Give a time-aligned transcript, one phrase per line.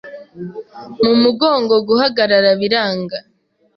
[1.01, 3.17] mu mugongo guhagarara biranga